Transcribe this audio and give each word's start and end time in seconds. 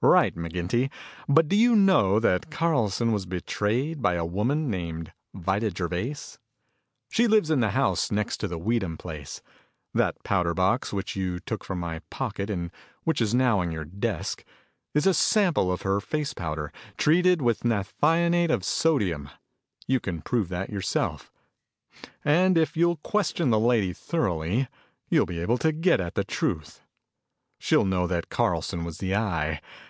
"Right, 0.00 0.32
McGinty. 0.36 0.90
But 1.28 1.48
do 1.48 1.56
you 1.56 1.74
know 1.74 2.20
that 2.20 2.52
Carlson 2.52 3.10
was 3.10 3.26
betrayed 3.26 4.00
by 4.00 4.14
a 4.14 4.24
woman 4.24 4.70
named 4.70 5.12
Vida 5.34 5.74
Gervais? 5.76 6.36
She 7.10 7.26
lives 7.26 7.50
in 7.50 7.58
the 7.58 7.70
house 7.70 8.12
next 8.12 8.36
to 8.36 8.46
the 8.46 8.60
Weedham 8.60 8.96
place. 8.96 9.42
That 9.92 10.22
powder 10.22 10.54
box 10.54 10.92
which 10.92 11.16
you 11.16 11.40
took 11.40 11.64
from 11.64 11.80
my 11.80 11.98
pocket 12.10 12.48
and 12.48 12.70
which 13.02 13.20
is 13.20 13.34
now 13.34 13.58
on 13.58 13.72
your 13.72 13.84
desk, 13.84 14.44
is 14.94 15.04
a 15.04 15.12
sample 15.12 15.72
of 15.72 15.82
her 15.82 16.00
face 16.00 16.32
powder, 16.32 16.72
treated 16.96 17.42
with 17.42 17.64
naphthionate 17.64 18.50
of 18.52 18.62
sodium. 18.62 19.28
You 19.88 19.98
can 19.98 20.22
prove 20.22 20.48
that 20.50 20.70
yourself. 20.70 21.32
And 22.24 22.56
if 22.56 22.76
you'll 22.76 22.98
question 22.98 23.50
the 23.50 23.58
lady 23.58 23.92
thoroughly, 23.92 24.68
you'll 25.08 25.26
be 25.26 25.40
able 25.40 25.58
to 25.58 25.72
get 25.72 26.00
at 26.00 26.14
the 26.14 26.22
truth. 26.22 26.82
She'll 27.58 27.84
know 27.84 28.06
that 28.06 28.28
Carlson 28.28 28.84
was 28.84 28.98
the 28.98 29.16
Eye. 29.16 29.60